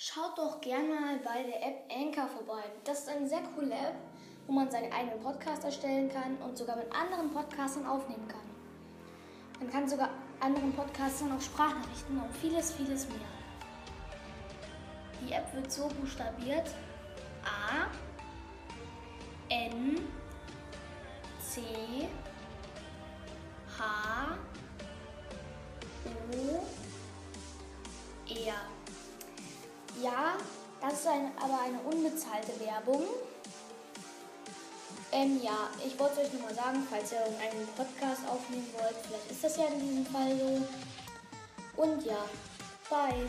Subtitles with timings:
[0.00, 2.62] Schaut doch gerne mal bei der App Anchor vorbei.
[2.84, 3.96] Das ist eine sehr coole App,
[4.46, 8.48] wo man seinen eigenen Podcast erstellen kann und sogar mit anderen Podcastern aufnehmen kann.
[9.58, 13.18] Man kann sogar anderen Podcastern auch Sprachnachrichten und vieles, vieles mehr.
[15.20, 16.70] Die App wird so buchstabiert:
[17.42, 17.88] A
[19.48, 19.98] N
[21.40, 21.60] C
[23.76, 24.38] H
[26.32, 26.62] O
[28.28, 28.77] R.
[30.02, 30.36] Ja,
[30.80, 33.02] das ist ein, aber eine unbezahlte Werbung.
[35.10, 39.30] Ähm, ja, ich wollte euch nur mal sagen, falls ihr einen Podcast aufnehmen wollt, vielleicht
[39.30, 41.82] ist das ja in diesem Fall so.
[41.82, 42.24] Und ja,
[42.90, 43.26] bye.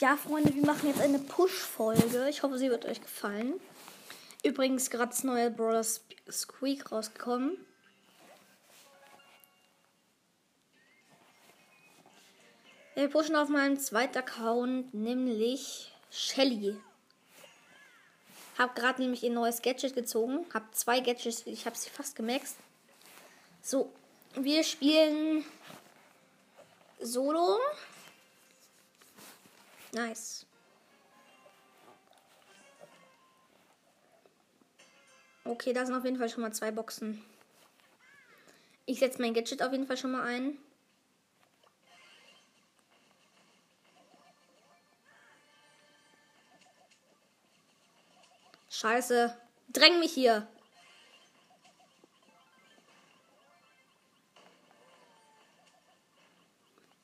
[0.00, 2.26] Ja, Freunde, wir machen jetzt eine Push-Folge.
[2.30, 3.60] Ich hoffe, sie wird euch gefallen.
[4.42, 7.58] Übrigens gerade das neue Brawler Squeak rausgekommen.
[12.94, 16.78] Wir pushen auf meinem zweiten Account, nämlich Shelly.
[18.56, 20.46] Hab gerade nämlich ein neues Gadget gezogen.
[20.54, 22.56] Hab zwei Gadgets, ich habe sie fast gemaxt.
[23.60, 23.92] So,
[24.34, 25.44] wir spielen
[27.00, 27.58] Solo.
[29.92, 30.46] Nice.
[35.44, 37.24] Okay, da sind auf jeden Fall schon mal zwei Boxen.
[38.86, 40.58] Ich setze mein Gadget auf jeden Fall schon mal ein.
[48.68, 49.36] Scheiße.
[49.68, 50.46] Dräng mich hier.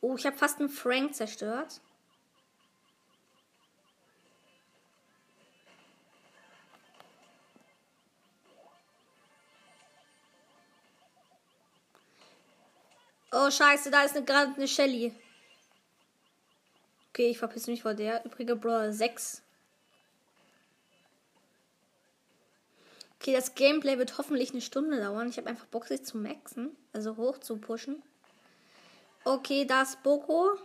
[0.01, 1.81] Oh, ich habe fast einen Frank zerstört.
[13.33, 15.15] Oh, scheiße, da ist gerade eine Shelly.
[17.11, 18.25] Okay, ich verpiss mich vor der.
[18.25, 19.43] Übrige Brawler 6.
[23.19, 25.29] Okay, das Gameplay wird hoffentlich eine Stunde dauern.
[25.29, 26.77] Ich habe einfach Bock, sich zu maxen.
[26.93, 28.03] Also hoch zu pushen.
[29.25, 30.59] Okay, da ist Boko.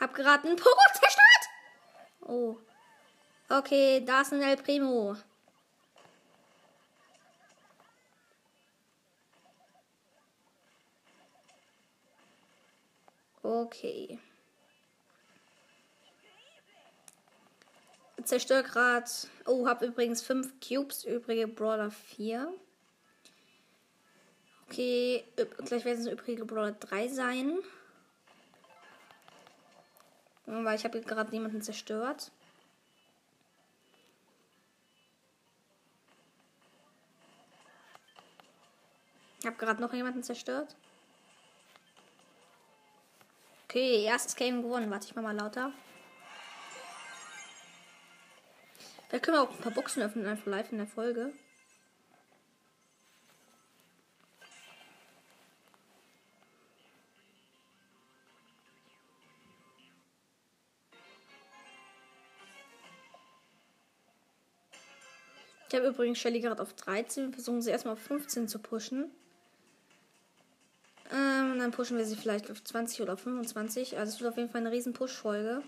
[0.00, 1.48] Hab gerade einen Pogo zerstört.
[2.20, 2.56] Oh.
[3.50, 5.16] Okay, da ist ein El Primo.
[13.42, 14.18] Okay.
[18.24, 19.28] Zerstörgrad.
[19.46, 22.52] Oh, hab übrigens 5 Cubes, übrige Brawler 4.
[24.66, 25.24] Okay,
[25.64, 27.58] gleich werden es übrige Brawler 3 sein.
[30.44, 32.30] Weil ich habe gerade niemanden zerstört.
[39.40, 40.76] Ich habe gerade noch jemanden zerstört.
[43.70, 44.90] Okay, erstes Game gewonnen.
[44.90, 45.74] Warte ich mal, mal lauter.
[49.08, 51.34] Vielleicht können wir auch ein paar Boxen öffnen, einfach live in der Folge.
[65.68, 67.26] Ich habe übrigens Shelly gerade auf 13.
[67.26, 69.10] Wir versuchen sie erstmal auf 15 zu pushen.
[71.58, 73.98] Ähm, dann pushen wir sie vielleicht auf 20 oder 25.
[73.98, 75.62] Also es wird auf jeden Fall eine riesen Push-Folge.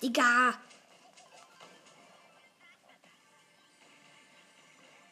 [0.00, 0.54] Digga!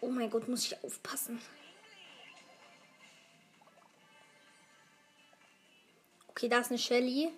[0.01, 1.41] Oh mein Gott, muss ich aufpassen.
[6.29, 7.33] Okay, da ist eine Shelly.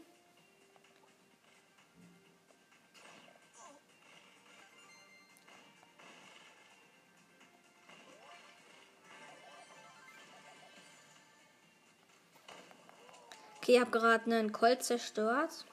[13.68, 15.66] Okay, ich habe gerade einen Colt zerstört.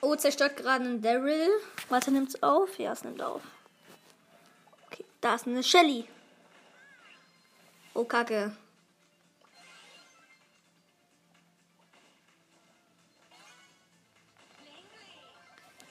[0.00, 1.50] Oh, zerstört gerade einen Daryl.
[1.90, 2.78] Warte, nimmt's auf?
[2.78, 3.42] Ja, es nimmt auf.
[4.86, 6.08] Okay, da ist eine Shelly.
[7.92, 8.56] Oh, Kacke.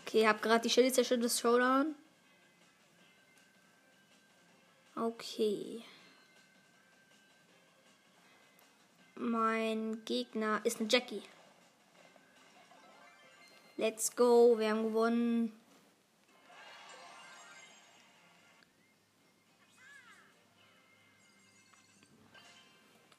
[0.01, 1.93] Okay, ich habe gerade die Shelly zerstört, das Showdown.
[4.95, 5.83] Okay.
[9.23, 11.21] Mein Gegner ist eine Jackie.
[13.77, 15.51] Let's go, wir haben gewonnen.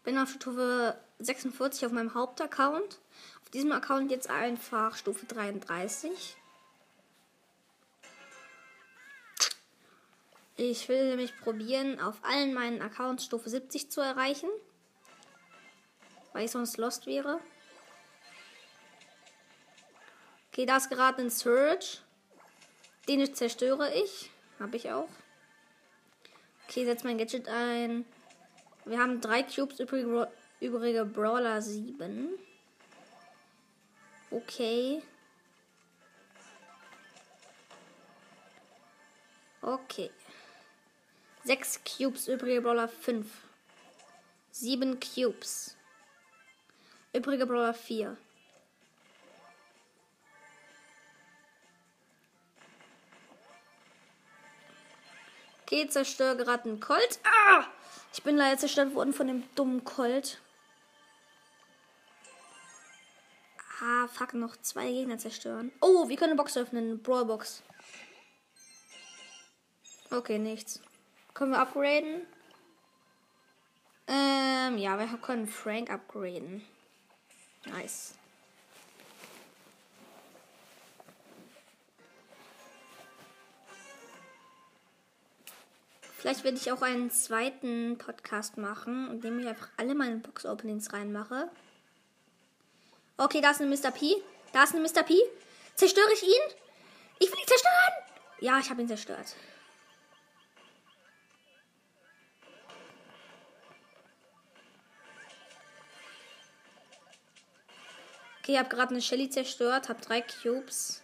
[0.02, 2.98] Bin auf Stufe 46 auf meinem Hauptaccount.
[3.44, 6.36] Auf diesem Account jetzt einfach Stufe 33.
[10.56, 14.50] Ich will nämlich probieren, auf allen meinen Accounts Stufe 70 zu erreichen.
[16.32, 17.40] Weil ich sonst lost wäre.
[20.50, 21.98] Okay, da ist gerade ein Surge.
[23.08, 24.30] Den zerstöre ich.
[24.60, 25.08] Habe ich auch.
[26.68, 28.04] Okay, setz mein Gadget ein.
[28.84, 30.30] Wir haben drei Cubes, übrige,
[30.60, 32.30] übrige Brawler 7.
[34.30, 35.02] Okay.
[39.60, 40.10] Okay.
[41.44, 43.26] Sechs Cubes, übrige Brawler 5.
[44.50, 45.76] Sieben Cubes.
[47.12, 48.16] Übrige Brawler 4.
[55.62, 57.18] Okay, zerstöre gerade einen Colt.
[57.24, 57.64] Ah!
[58.12, 60.38] Ich bin leider zerstört worden von dem dummen Colt.
[63.80, 65.72] Ah, fuck, noch zwei Gegner zerstören.
[65.80, 67.02] Oh, wir können eine Box öffnen.
[67.02, 67.62] Brawlbox.
[70.10, 70.80] Okay, nichts.
[71.34, 72.26] Können wir upgraden?
[74.06, 76.62] Ähm, ja, wir können Frank upgraden.
[77.66, 78.14] Nice.
[86.18, 90.92] Vielleicht werde ich auch einen zweiten Podcast machen, in dem ich einfach alle meine Box-Openings
[90.92, 91.50] reinmache.
[93.16, 93.90] Okay, da ist eine Mr.
[93.90, 94.14] P.
[94.52, 95.02] Da ist eine Mr.
[95.02, 95.14] P.
[95.74, 96.54] Zerstöre ich ihn?
[97.18, 97.92] Ich will ihn zerstören!
[98.40, 99.34] Ja, ich habe ihn zerstört.
[108.42, 111.00] Okay, ich habe gerade eine Shelly zerstört, habe drei Cubes.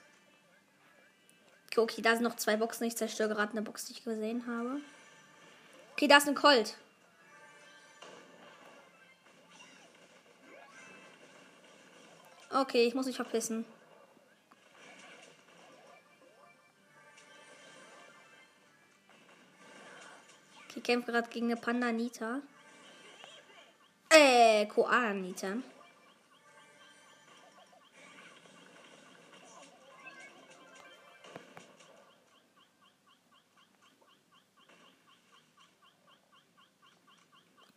[1.76, 2.88] Okay, da sind noch zwei Boxen.
[2.88, 4.80] Ich zerstöre gerade eine Box, die ich gesehen habe.
[5.92, 6.76] Okay, da ist ein Colt.
[12.50, 13.64] Okay, ich muss mich verpissen.
[20.74, 22.40] Ich kämpfe gerade gegen eine Panda Nita.
[24.08, 25.58] Äh, Koala Nita.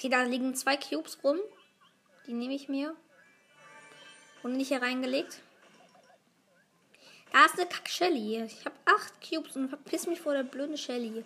[0.02, 1.38] Okay, da liegen zwei Cubes rum.
[2.26, 2.96] Die nehme ich mir.
[4.42, 5.42] Und nicht hier reingelegt.
[7.32, 8.42] Da ist eine Kack Shelly.
[8.42, 11.24] Ich habe acht Cubes und verpiss mich vor der blöden Shelly.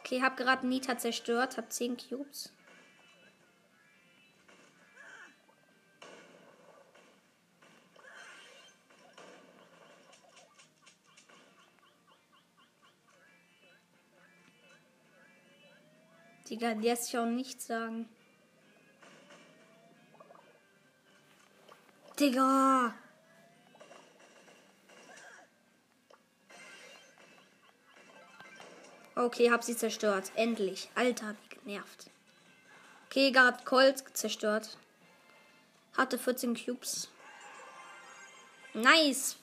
[0.00, 2.52] Okay, habe gerade Nita zerstört, habe zehn Cubes.
[16.48, 18.08] Digga, die lässt sich auch nichts sagen.
[22.18, 22.94] Digga!
[29.14, 30.30] Okay, hab sie zerstört.
[30.36, 30.88] Endlich.
[30.94, 32.10] Alter, wie genervt.
[33.06, 34.78] Okay, gerade Colt zerstört.
[35.96, 37.08] Hatte 14 Cubes.
[38.74, 39.36] Nice.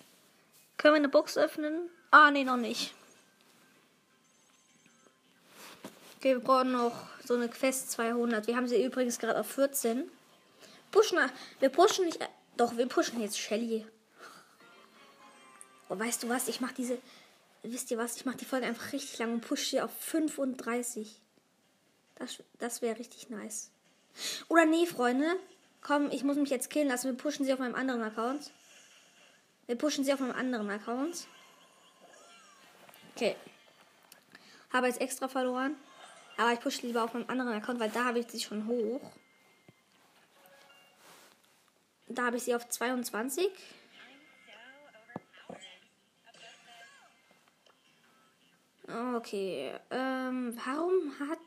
[0.78, 1.90] Können wir eine Box öffnen?
[2.12, 2.94] Ah, nee, noch nicht.
[6.26, 8.48] Wir brauchen noch so eine Quest 200.
[8.48, 10.10] Wir haben sie übrigens gerade auf 14.
[10.90, 11.20] Pushen,
[11.60, 12.20] wir pushen nicht.
[12.20, 12.28] Äh,
[12.58, 13.86] doch, wir pushen jetzt Shelly.
[15.88, 16.48] Oh, weißt du was?
[16.48, 16.98] Ich mach diese.
[17.62, 18.16] Wisst ihr was?
[18.16, 21.22] Ich mach die Folge einfach richtig lang und pushe sie auf 35.
[22.16, 23.70] Das, das wäre richtig nice.
[24.48, 25.28] Oder nee, Freunde.
[25.82, 27.12] Komm, ich muss mich jetzt killen lassen.
[27.12, 28.52] Wir pushen sie auf meinem anderen Account.
[29.68, 31.28] Wir pushen sie auf meinem anderen Account.
[33.16, 33.36] Okay.
[34.74, 35.76] Habe jetzt extra verloren.
[36.38, 39.12] Aber ich pushe lieber auf meinem anderen Account, weil da habe ich sie schon hoch.
[42.08, 43.50] Da habe ich sie auf 22.
[48.88, 49.74] Okay.
[49.90, 51.40] Ähm, warum hat.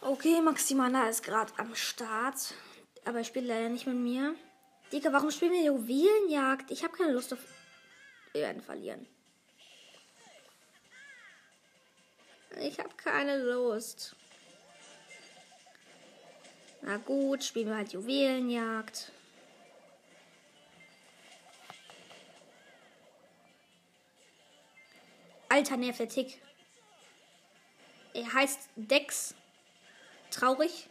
[0.00, 2.54] Okay, Maximana ist gerade am Start.
[3.04, 4.34] Aber er spielt leider nicht mit mir.
[4.92, 6.70] Digga, warum spielen wir Juwelenjagd?
[6.70, 7.38] Ich habe keine Lust auf.
[8.32, 9.06] Wir werden verlieren.
[12.58, 14.16] Ich habe keine Lust.
[16.82, 19.12] Na gut, spielen wir halt Juwelenjagd.
[25.48, 26.40] Alter, nervt der Tick.
[28.14, 29.34] Er heißt Dex.
[30.30, 30.88] Traurig.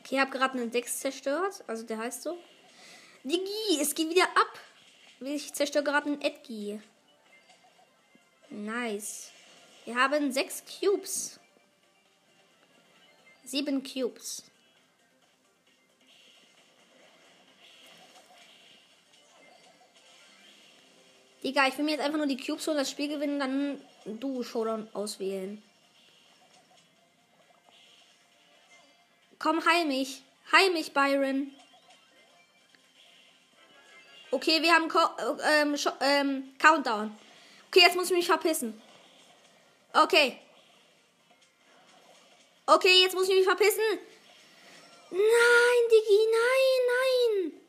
[0.00, 1.62] Okay, ich habe gerade einen 6 zerstört.
[1.66, 2.38] Also der heißt so.
[3.24, 4.58] Digi, es geht wieder ab.
[5.20, 6.80] Ich zerstöre gerade einen Edgi.
[8.48, 9.30] Nice.
[9.84, 11.38] Wir haben 6 Cubes.
[13.44, 14.42] 7 Cubes.
[21.42, 24.42] Digga, ich will mir jetzt einfach nur die Cubes holen, das Spiel gewinnen, dann du
[24.42, 25.62] Showdown auswählen.
[29.38, 30.22] Komm, heil mich.
[30.52, 31.50] Heil mich, Byron.
[34.32, 35.00] Okay, wir haben Co
[35.44, 37.16] ähm, ähm, Countdown.
[37.68, 38.80] Okay, jetzt muss ich mich verpissen.
[39.92, 40.38] Okay.
[42.66, 43.82] Okay, jetzt muss ich mich verpissen.
[45.10, 47.60] Nein, Digi, nein, nein.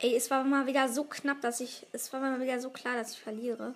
[0.00, 1.86] Ey, es war mal wieder so knapp, dass ich.
[1.92, 3.74] Es war mal wieder so klar, dass ich verliere.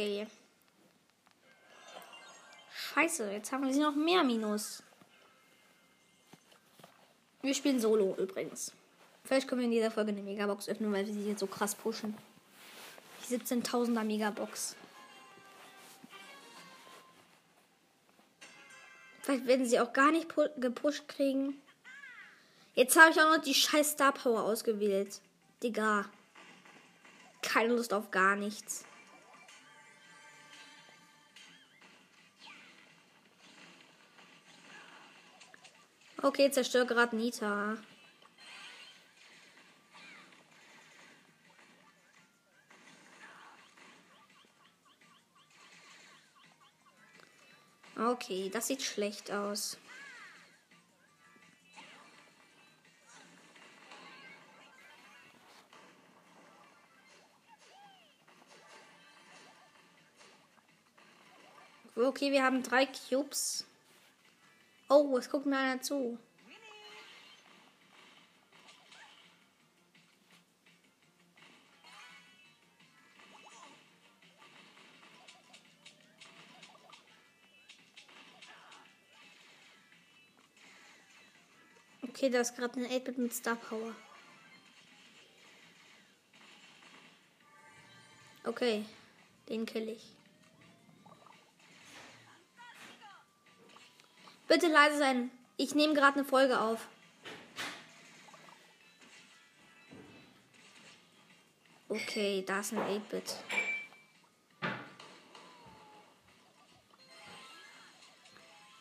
[0.00, 0.26] Okay.
[2.72, 4.82] Scheiße, jetzt haben wir sie noch mehr Minus.
[7.42, 8.72] Wir spielen Solo übrigens.
[9.24, 11.74] Vielleicht können wir in dieser Folge eine Megabox öffnen, weil wir sie jetzt so krass
[11.74, 12.16] pushen.
[13.28, 14.74] Die 17.000er Megabox.
[19.20, 21.60] Vielleicht werden sie auch gar nicht gepusht kriegen.
[22.74, 25.20] Jetzt habe ich auch noch die scheiß Star Power ausgewählt.
[25.62, 26.06] Digga.
[27.42, 28.86] Keine Lust auf gar nichts.
[36.22, 37.78] Okay, zerstör gerade Nita.
[47.96, 49.78] Okay, das sieht schlecht aus.
[61.96, 63.66] Okay, wir haben drei Cubes.
[64.92, 66.18] Oh, es guckt mir einer zu.
[82.02, 83.94] Okay, da ist gerade ein 8-Bit mit Star Power.
[88.42, 88.84] Okay,
[89.48, 90.19] den kill ich.
[94.50, 95.30] Bitte leise sein.
[95.58, 96.88] Ich nehme gerade eine Folge auf.
[101.88, 103.36] Okay, da ist ein 8-Bit.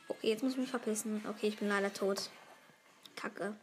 [0.07, 1.23] Okay, jetzt muss ich mich verpissen.
[1.29, 2.31] Okay, ich bin leider tot.
[3.15, 3.55] Kacke.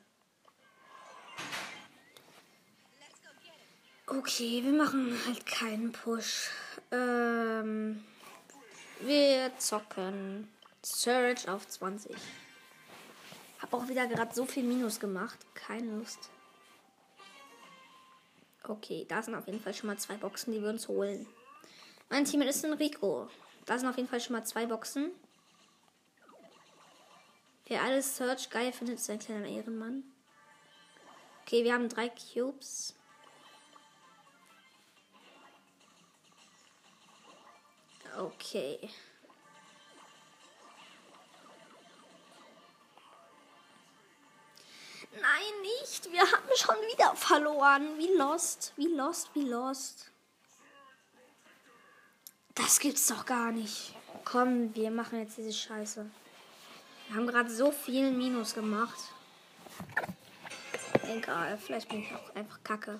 [4.06, 6.50] Okay, wir machen halt keinen Push.
[6.92, 8.04] Ähm,
[9.00, 10.55] wir zocken
[10.86, 12.16] Surge auf 20.
[13.60, 15.38] Hab auch wieder gerade so viel Minus gemacht.
[15.54, 16.30] Keine Lust.
[18.62, 21.26] Okay, da sind auf jeden Fall schon mal zwei Boxen, die wir uns holen.
[22.08, 23.28] Mein Team ist ein Rico.
[23.64, 25.10] Da sind auf jeden Fall schon mal zwei Boxen.
[27.66, 30.04] Wer alles Search geil findet, ist ein kleiner Ehrenmann.
[31.42, 32.94] Okay, wir haben drei Cubes.
[38.16, 38.88] Okay.
[47.06, 47.98] Wieder verloren.
[47.98, 50.10] Wie lost, wie lost, wie lost.
[52.54, 53.94] Das gibt's doch gar nicht.
[54.24, 56.10] Komm, wir machen jetzt diese Scheiße.
[57.08, 58.98] Wir haben gerade so viel Minus gemacht.
[61.04, 62.98] Egal, vielleicht bin ich auch einfach kacke.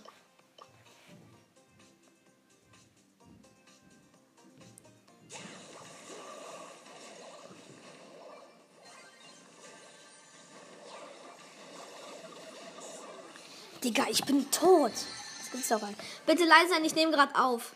[13.87, 14.91] Digga, ich bin tot.
[14.91, 16.01] Das gibt's doch nicht.
[16.27, 17.71] Bitte leise sein, ich nehme gerade auf.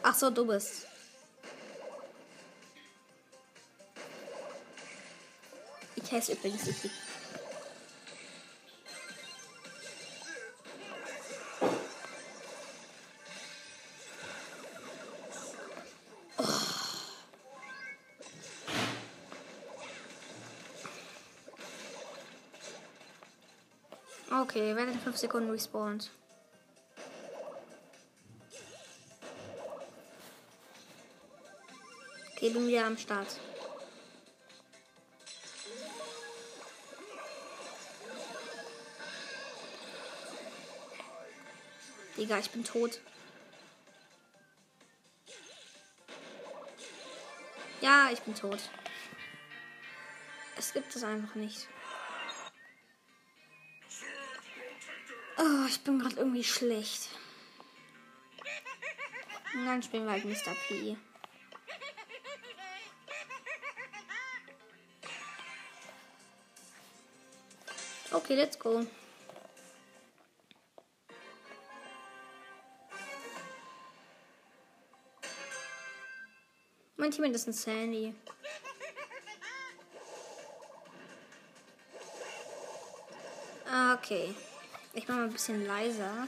[0.00, 0.86] Ach so, du bist.
[5.96, 6.90] Ich heiße übrigens nicht.
[24.42, 26.10] Okay, wenn in 5 Sekunden respawnt.
[32.32, 33.28] Okay, Okay, bin wieder am Start.
[42.18, 43.00] Digga, ich bin tot.
[47.80, 48.60] Ja, ich bin tot.
[50.58, 51.68] Es gibt es einfach nicht.
[55.48, 57.08] Oh, ich bin gerade irgendwie schlecht.
[59.54, 60.56] Und dann spielen wir halt Mr.
[60.66, 60.96] P.
[68.10, 68.84] Okay, let's go.
[76.96, 78.14] Mein Team ist ein Sandy.
[83.94, 84.34] Okay.
[84.96, 86.26] Ich mache mal ein bisschen leiser.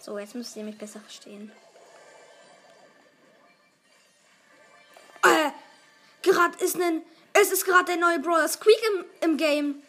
[0.00, 1.52] So, jetzt müsst ihr mich besser verstehen.
[5.22, 5.50] Äh,
[6.22, 7.02] gerade ist ein.
[7.34, 9.82] Es ist gerade der neue Brawler Squeak im, im Game.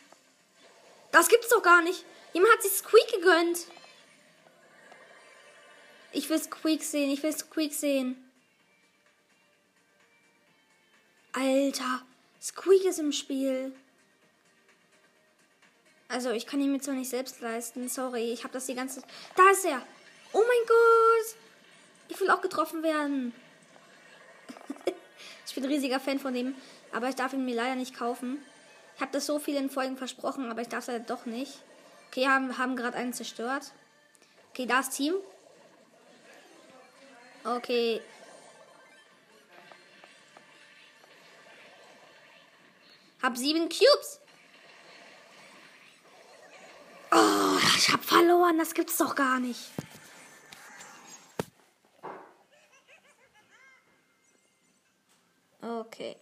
[1.12, 2.06] Das gibt's doch gar nicht.
[2.34, 3.66] Jemand hat sich Squeak gegönnt.
[6.12, 7.10] Ich will Squeak sehen.
[7.10, 8.32] Ich will Squeak sehen.
[11.34, 12.04] Alter,
[12.40, 13.76] Squeak ist im Spiel.
[16.08, 17.90] Also, ich kann ihn mir zwar nicht selbst leisten.
[17.90, 19.02] Sorry, ich habe das die ganze.
[19.36, 19.82] Da ist er.
[20.34, 21.36] Oh mein Gott.
[22.10, 23.34] Ich will auch getroffen werden.
[25.48, 26.56] ich bin ein riesiger Fan von ihm,
[26.92, 28.44] aber ich darf ihn mir leider nicht kaufen.
[28.96, 31.54] Ich habe das so viel in Folgen versprochen, aber ich darf es halt doch nicht.
[32.08, 33.74] Okay, haben, haben gerade einen zerstört.
[34.52, 35.16] Okay, da ist Team.
[37.44, 38.02] Okay.
[43.22, 44.20] Hab sieben Cubes.
[47.18, 48.58] Oh, ich hab verloren.
[48.58, 49.72] Das gibt's doch gar nicht.
[55.62, 56.18] Okay.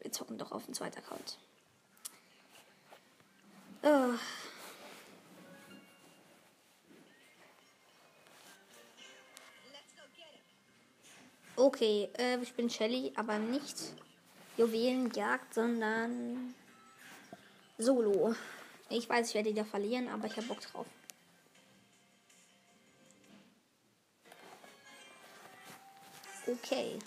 [0.00, 1.38] Wir zocken doch auf den zweiten Account.
[3.82, 4.14] Oh.
[11.56, 13.76] Okay, äh, ich bin Shelly, aber nicht
[14.56, 16.54] Juwelenjagd, sondern
[17.76, 18.34] Solo.
[18.94, 20.86] Ich weiß, ich werde wieder verlieren, aber ich habe Bock drauf.
[26.46, 26.98] Okay.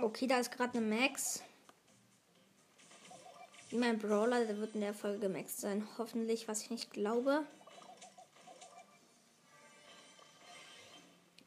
[0.00, 1.42] Okay, da ist gerade eine Max.
[3.70, 5.86] Mein Brawler, der wird in der Folge Max sein.
[5.98, 7.46] Hoffentlich, was ich nicht glaube.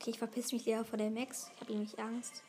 [0.05, 1.49] Okay, ich verpiss mich lieber vor der Max.
[1.55, 2.43] Ich habe nämlich Angst.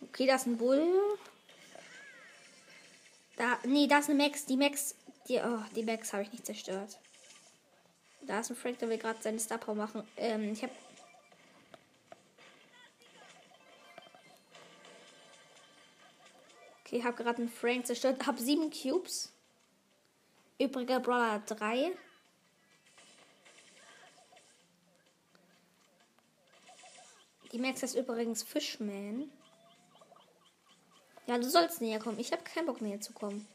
[0.00, 0.88] Okay, da ist ein Bull.
[3.36, 4.46] Da, nee, da ist eine Max.
[4.46, 4.94] Die Max,
[5.28, 6.98] die, oh, die Max habe ich nicht zerstört.
[8.22, 10.08] Da ist ein Frank, der will gerade seine Star Power machen.
[10.16, 10.72] Ähm, ich habe
[16.88, 18.26] Okay, habe gerade einen Frank zerstört.
[18.26, 19.30] Habe sieben Cubes.
[20.58, 21.92] Übriger Brawler drei.
[27.52, 29.30] Die Max ist übrigens Fishman.
[31.26, 32.18] Ja, du sollst näher kommen.
[32.18, 33.46] Ich habe keinen Bock näher zu kommen.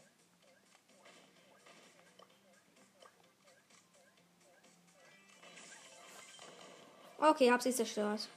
[7.18, 8.28] Okay, hab sie zerstört.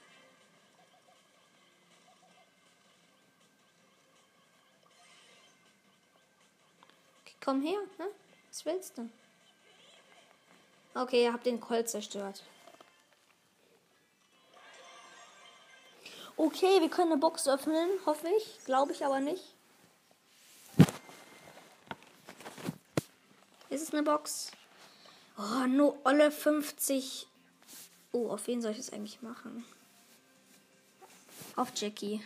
[7.46, 8.06] Komm her, ne?
[8.48, 9.08] Was willst du?
[10.94, 12.42] Okay, ihr habt den Colt zerstört.
[16.36, 18.64] Okay, wir können eine Box öffnen, hoffe ich.
[18.64, 19.54] Glaube ich aber nicht.
[23.70, 24.50] Ist es eine Box?
[25.38, 27.28] Oh, nur alle 50.
[28.10, 29.64] Oh, auf wen soll ich das eigentlich machen?
[31.54, 32.22] Auf Jackie.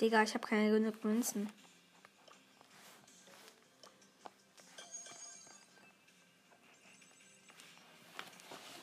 [0.00, 1.50] Digga, ich habe keine genug Münzen.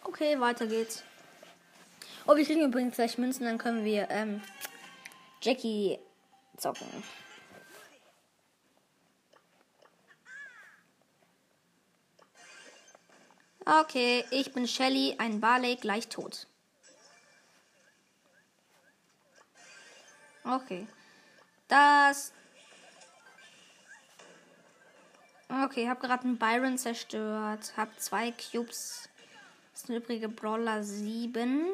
[0.04, 1.04] Okay, weiter geht's.
[2.28, 4.41] Oh, wir kriegen übrigens gleich Münzen, dann können wir ähm,
[5.41, 6.00] Jackie
[6.58, 6.88] zocken.
[13.65, 16.47] Okay, ich bin Shelly, ein Barley, gleich tot.
[20.43, 20.88] Okay.
[21.72, 22.34] Das.
[25.48, 27.72] Okay, hab gerade einen Byron zerstört.
[27.78, 29.08] Hab zwei Cubes.
[29.72, 31.66] Das sind übrige Brawler 7.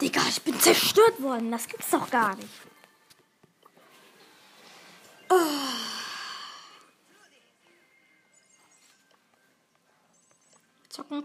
[0.00, 1.50] Digga, ich bin zerstört worden.
[1.50, 2.67] Das gibt's doch gar nicht.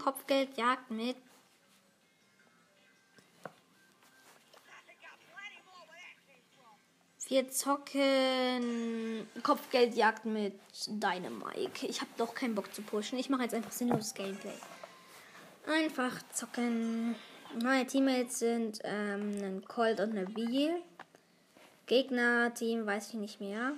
[0.04, 1.16] Zocken Kopfgeld jagt mit.
[7.28, 11.86] Wir zocken Kopfgeldjagd mit Dynamike.
[11.86, 13.18] Ich habe doch keinen Bock zu pushen.
[13.18, 14.52] Ich mache jetzt einfach sinnloses Gameplay.
[15.66, 17.14] Einfach zocken.
[17.62, 20.70] Meine Teammates sind ähm, ein Colt und eine Bee.
[21.86, 23.72] Gegner-Team weiß ich nicht mehr.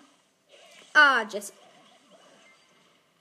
[0.92, 1.52] Ah, Jesse.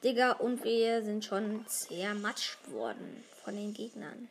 [0.05, 4.29] Digga, und wir sind schon zermatscht worden von den Gegnern.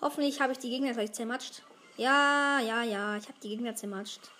[0.00, 1.62] Hoffentlich habe ich die Gegner gleich zermatscht.
[1.96, 4.32] Ja, ja, ja, ich habe die Gegner zermatscht.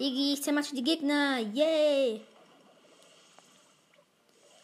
[0.00, 1.40] Digi, ich zermatsche die Gegner.
[1.40, 2.24] Yay!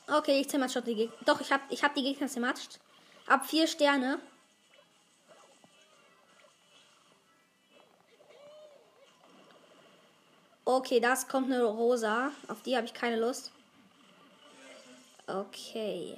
[0.06, 1.16] Okay, ich zermatsche die Gegner.
[1.26, 2.80] Doch, ich habe ich hab die Gegner zermatscht.
[3.26, 4.18] Ab vier Sterne.
[10.66, 12.30] Okay, das kommt eine Rosa.
[12.48, 13.52] Auf die habe ich keine Lust.
[15.26, 16.16] Okay.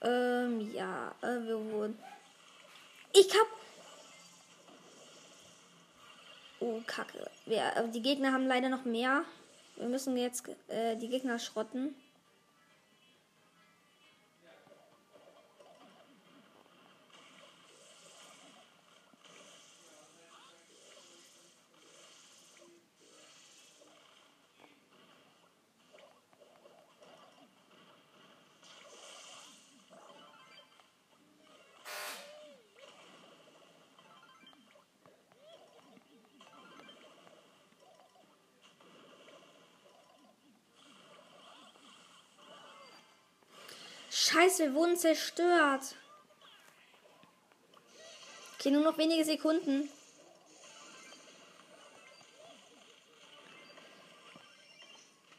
[0.00, 1.98] Ähm, ja, äh, wir wurden.
[3.12, 3.46] Ich hab.
[6.60, 7.28] Oh, Kacke.
[7.46, 9.24] Wir, äh, die Gegner haben leider noch mehr.
[9.76, 11.94] Wir müssen jetzt äh, die Gegner schrotten.
[44.52, 45.96] Scheiße, wir wurden zerstört.
[48.58, 49.88] Okay, nur noch wenige Sekunden.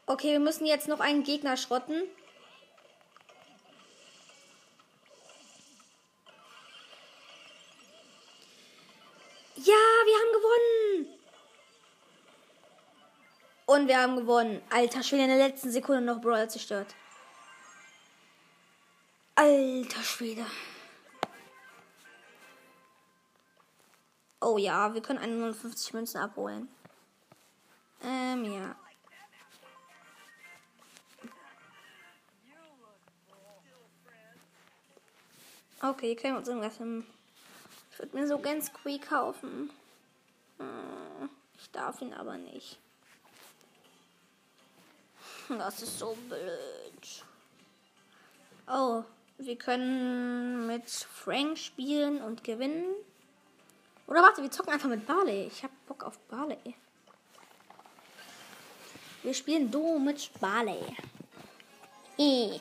[0.06, 2.02] Okay, wir müssen jetzt noch einen Gegner schrotten.
[9.56, 9.64] Ja,
[10.06, 11.18] wir haben gewonnen.
[13.66, 14.60] Und wir haben gewonnen.
[14.70, 16.94] Alter Schwede, in der letzten Sekunde noch Brawl zerstört.
[19.44, 20.46] Alter Schwede.
[24.40, 26.66] Oh ja, wir können 150 Münzen abholen.
[28.02, 28.74] Ähm, ja.
[35.82, 37.04] Okay, können wir uns irgendwas im.
[37.92, 39.68] Ich würde mir so ganz Squeak kaufen.
[40.56, 41.28] Hm,
[41.58, 42.78] ich darf ihn aber nicht.
[45.50, 47.24] Das ist so blöd.
[48.66, 49.04] Oh,
[49.38, 52.94] wir können mit Frank spielen und gewinnen.
[54.06, 55.46] Oder warte, wir zocken einfach mit Barley.
[55.46, 56.74] Ich hab Bock auf Barley.
[59.22, 60.96] Wir spielen Duo mit Barley.
[62.18, 62.50] E.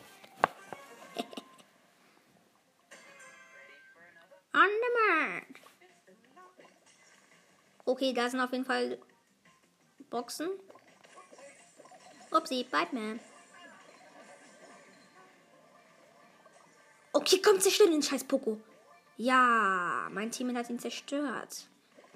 [4.54, 5.62] On the mark.
[7.86, 8.98] Okay, da sind auf jeden Fall
[10.10, 10.50] Boxen.
[12.32, 13.20] Upsi, Batman.
[17.14, 18.60] Okay, komm, zerstört den scheiß Poko.
[19.18, 21.68] Ja, mein Team hat ihn zerstört.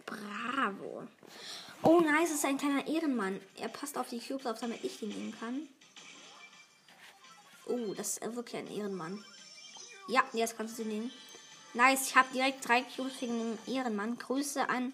[0.05, 1.07] Bravo.
[1.83, 3.39] Oh, nice, ist ein kleiner Ehrenmann.
[3.55, 5.69] Er passt auf die Cubes auf, damit ich den nehmen kann.
[7.67, 9.23] Oh, das ist wirklich ein Ehrenmann.
[10.07, 11.11] Ja, jetzt kannst du den nehmen.
[11.73, 14.17] Nice, ich habe direkt drei Cubes wegen dem Ehrenmann.
[14.17, 14.93] Grüße an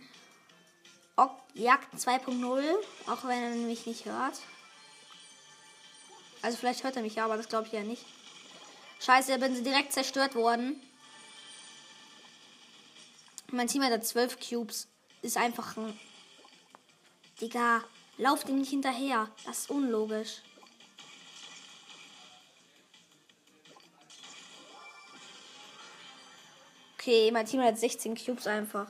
[1.55, 2.63] Jagd 2.0,
[3.05, 4.39] auch wenn er mich nicht hört.
[6.41, 8.03] Also vielleicht hört er mich ja, aber das glaube ich ja nicht.
[9.05, 10.81] Scheiße, bin sie direkt zerstört worden.
[13.51, 14.87] Mein Team hat 12 Cubes.
[15.21, 15.99] Ist einfach ein.
[17.41, 17.83] Digga,
[18.17, 19.29] lauft ihm nicht hinterher.
[19.45, 20.41] Das ist unlogisch.
[26.93, 28.87] Okay, mein Team hat 16 Cubes einfach.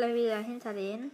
[0.00, 1.10] gleich wieder hinter denen.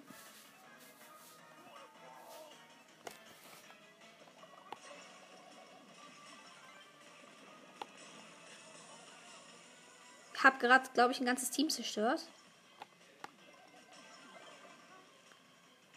[10.34, 12.20] Ich Hab gerade, glaube ich, ein ganzes Team zerstört.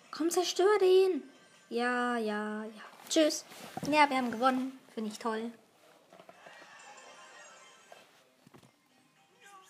[0.10, 1.23] Komm, zerstör den!
[1.69, 2.82] Ja, ja, ja.
[3.08, 3.45] Tschüss.
[3.86, 4.80] Ja, wir haben gewonnen.
[4.95, 5.52] Finde ich toll.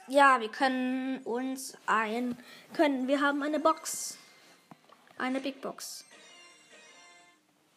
[0.10, 2.36] Ja, wir können uns ein.
[2.74, 3.08] Können.
[3.08, 4.18] Wir haben eine Box.
[5.20, 6.04] Eine Big Box.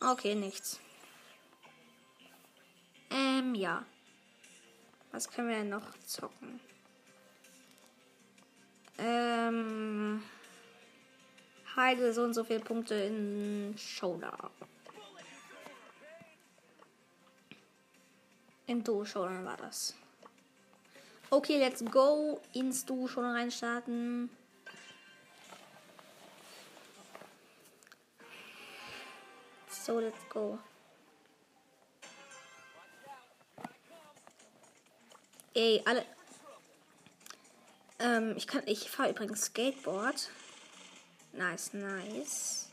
[0.01, 0.81] Okay, nichts.
[3.11, 3.85] Ähm, ja.
[5.11, 6.59] Was können wir noch zocken?
[8.97, 10.23] Ähm.
[11.77, 14.51] Heide so und so viele Punkte in Showdown.
[18.67, 19.95] Im Duo Showdown war das.
[21.33, 22.43] Okay, let's go.
[22.53, 24.29] Ins Duo schon reinstarten.
[29.71, 30.59] So, let's go.
[35.55, 36.05] Ey, alle.
[37.99, 38.65] Ähm, ich kann.
[38.67, 40.29] Ich fahre übrigens Skateboard.
[41.33, 42.69] Nice, nice.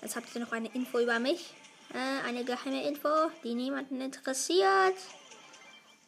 [0.00, 1.54] Jetzt habt ihr noch eine Info über mich.
[1.92, 3.08] Äh, eine geheime Info,
[3.42, 4.94] die niemanden interessiert.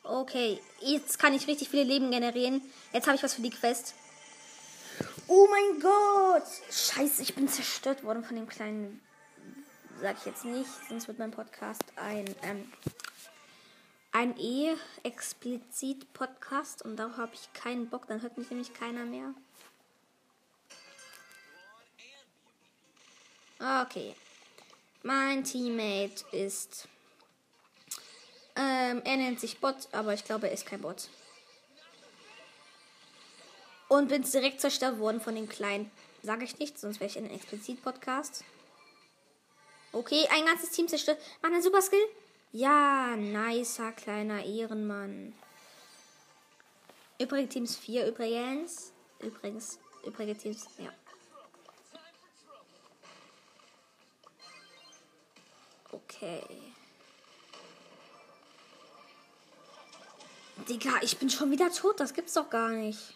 [0.03, 2.63] Okay, jetzt kann ich richtig viele Leben generieren.
[2.93, 3.95] Jetzt habe ich was für die Quest.
[5.27, 6.47] Oh mein Gott!
[6.71, 9.01] Scheiße, ich bin zerstört worden von dem kleinen.
[10.01, 12.25] Sag ich jetzt nicht, sonst wird mein Podcast ein.
[12.43, 12.73] Ähm,
[14.13, 19.05] ein eh explizit Podcast und darauf habe ich keinen Bock, dann hört mich nämlich keiner
[19.05, 19.35] mehr.
[23.61, 24.17] Okay.
[25.03, 26.89] Mein Teammate ist.
[28.57, 31.09] Ähm, er nennt sich Bot, aber ich glaube, er ist kein Bot.
[33.89, 35.91] Und bin direkt zerstört worden von dem kleinen.
[36.23, 38.45] Sage ich nicht, sonst wäre ich ein explizit Podcast.
[39.93, 41.19] Okay, ein ganzes Team zerstört.
[41.43, 42.05] Mach einen Super Skill.
[42.53, 45.35] Ja, nicer kleiner Ehrenmann.
[47.19, 48.93] Übrige Teams 4 übrigens.
[49.21, 50.91] Übrigens, übrige Teams, ja.
[55.93, 56.70] Okay.
[60.69, 62.01] Digga, ich bin schon wieder tot.
[62.01, 63.15] Das gibt's doch gar nicht.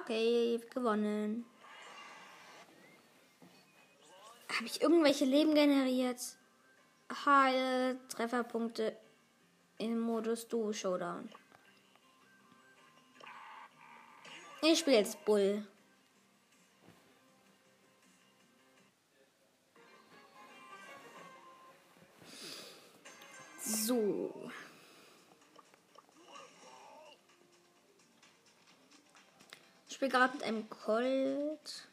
[0.00, 1.44] Okay, gewonnen.
[4.54, 6.20] Habe ich irgendwelche Leben generiert?
[7.26, 8.96] Heil, Trefferpunkte
[9.78, 11.28] im Modus Duo Showdown.
[14.62, 15.66] Ich spiele jetzt Bull.
[23.64, 24.50] So.
[29.88, 31.88] Ich spiele gerade mit einem Colt.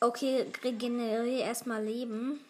[0.00, 2.40] Okay, regeneriere erstmal Leben.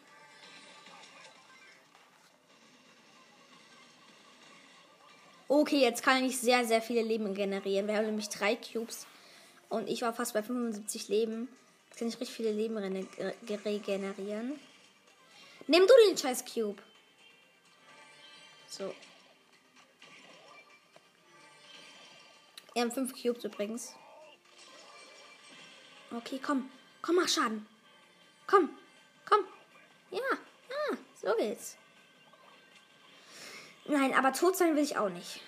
[5.46, 7.86] Okay, jetzt kann ich sehr, sehr viele Leben generieren.
[7.86, 9.06] Wir haben nämlich drei Cubes.
[9.68, 11.48] Und ich war fast bei 75 Leben.
[12.00, 14.58] Kann ich richtig viele Leben regenerieren.
[15.66, 16.80] Nimm du den scheiß Cube.
[18.66, 18.94] So.
[22.72, 23.94] Wir haben fünf Cubes übrigens.
[26.10, 26.70] Okay, komm.
[27.02, 27.66] Komm, mach Schaden.
[28.46, 28.70] Komm.
[29.28, 29.40] Komm.
[30.10, 30.20] Ja.
[30.70, 31.76] Ah, so geht's.
[33.84, 35.42] Nein, aber tot sein will ich auch nicht.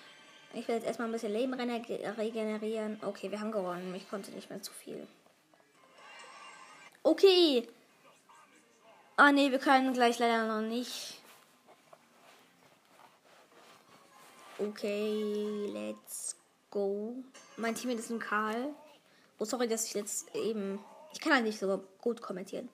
[0.53, 2.99] Ich will jetzt erstmal ein bisschen Leben regenerieren.
[3.01, 3.95] Okay, wir haben gewonnen.
[3.95, 5.07] Ich konnte nicht mehr zu viel.
[7.03, 7.67] Okay.
[9.17, 11.21] Ah, nee, wir können gleich leider noch nicht.
[14.57, 16.37] Okay, let's
[16.71, 17.15] go.
[17.57, 18.73] Mein Team ist ein Karl.
[19.37, 20.79] Oh, sorry, dass ich jetzt eben.
[21.11, 22.69] Ich kann halt nicht so gut kommentieren.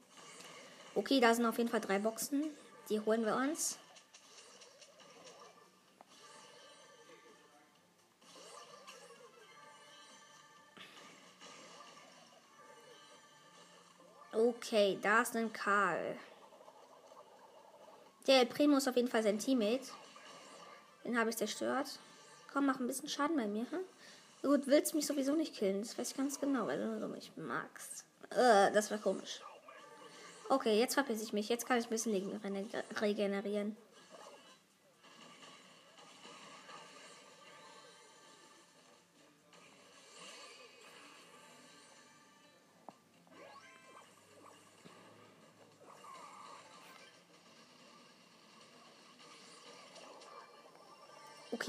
[0.93, 2.43] Okay, da sind auf jeden Fall drei Boxen.
[2.89, 3.77] Die holen wir uns.
[14.31, 16.15] Okay, da ist ein Karl.
[18.27, 19.87] Der Primo ist auf jeden Fall sein Teammate.
[21.03, 21.87] Den habe ich zerstört.
[22.53, 23.65] Komm, mach ein bisschen Schaden bei mir.
[23.71, 23.79] Hm?
[24.43, 25.81] Gut, willst mich sowieso nicht killen.
[25.81, 28.05] Das weiß ich ganz genau, weil du mich magst.
[28.29, 29.41] Äh, das war komisch.
[30.47, 31.49] Okay, jetzt verpiss ich mich.
[31.49, 32.13] Jetzt kann ich ein bisschen
[33.01, 33.75] regenerieren.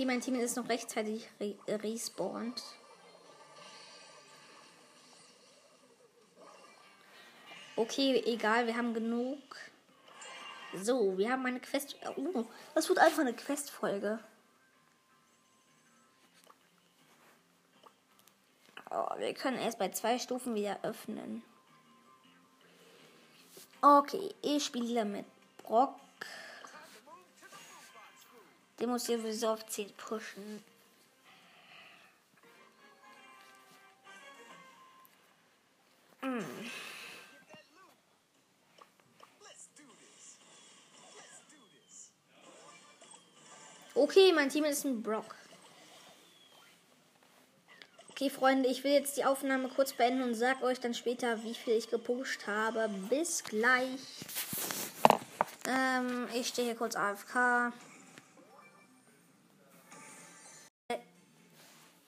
[0.01, 2.63] Okay, mein Team ist noch rechtzeitig re respawned.
[7.77, 9.39] Okay, egal, wir haben genug.
[10.73, 11.97] So, wir haben eine Quest.
[12.17, 14.21] Oh, das wird einfach eine Questfolge.
[18.91, 21.43] Oh, wir können erst bei zwei Stufen wieder öffnen.
[23.83, 25.27] Okay, ich spiele mit
[25.59, 26.01] Brock.
[28.81, 30.65] Den muss sowieso auf 10 pushen.
[36.21, 36.45] Hm.
[43.95, 45.35] Okay, mein Team ist ein Brock.
[48.11, 51.55] Okay, Freunde, ich will jetzt die Aufnahme kurz beenden und sag euch dann später, wie
[51.55, 52.89] viel ich gepusht habe.
[53.11, 54.01] Bis gleich.
[55.67, 57.73] Ähm, ich stehe hier kurz AFK.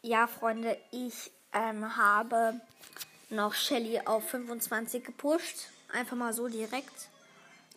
[0.04, 2.60] Ja, Freunde, ich ähm, habe
[3.30, 5.68] noch Shelly auf 25 gepusht.
[5.92, 7.08] Einfach mal so direkt.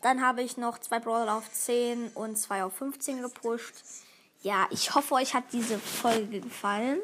[0.01, 3.75] Dann habe ich noch zwei Brawler auf 10 und zwei auf 15 gepusht.
[4.41, 6.97] Ja, ich hoffe, euch hat diese Folge gefallen.